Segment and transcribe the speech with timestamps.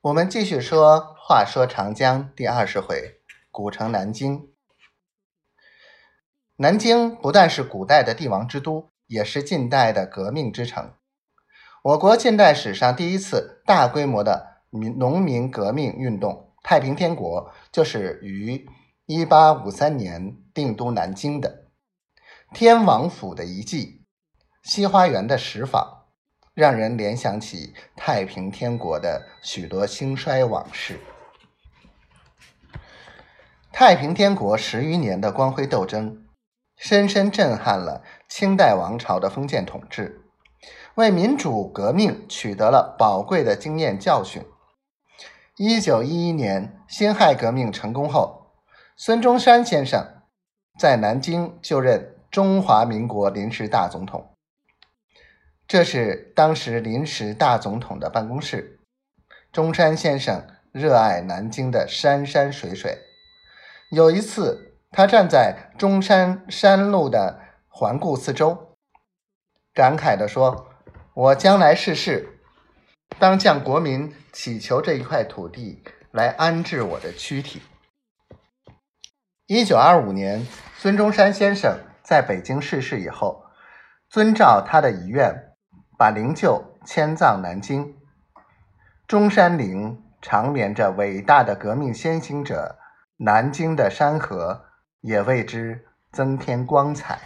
[0.00, 4.48] 我们继续说，话说长江第二十回，古城南京。
[6.54, 10.94] 南京不但是古代的帝王之都，也是近代的革命之城。
[11.82, 18.68] 我国近代史上第一次大规模的民农民革命运动——太平天国，就是于
[19.06, 21.64] 一八五三年定都南京的。
[22.54, 24.04] 天王府的遗迹，
[24.62, 25.97] 西花园的石坊。
[26.58, 30.98] 让人联想起太平天国的许多兴衰往事。
[33.70, 36.26] 太平天国十余年的光辉斗争，
[36.76, 40.20] 深深震撼了清代王朝的封建统治，
[40.96, 44.42] 为民主革命取得了宝贵的经验教训。
[45.58, 48.50] 一九一一年辛亥革命成功后，
[48.96, 50.04] 孙中山先生
[50.76, 54.34] 在南京就任中华民国临时大总统。
[55.68, 58.80] 这是当时临时大总统的办公室。
[59.52, 62.98] 中山先生热爱南京的山山水水。
[63.90, 68.76] 有一次，他站在中山山路的环顾四周，
[69.74, 70.68] 感慨地说
[71.12, 72.40] ：“我将来逝世，
[73.18, 77.60] 当向国民祈求这一块土地来安置我的躯体。”
[79.44, 80.46] 一九二五年，
[80.78, 83.44] 孙中山先生在北京逝世以后，
[84.08, 85.47] 遵照他的遗愿。
[85.98, 87.96] 把灵柩迁葬南京，
[89.08, 92.78] 中山陵长眠着伟大的革命先行者，
[93.16, 94.66] 南京的山河
[95.00, 97.18] 也为之增添光彩。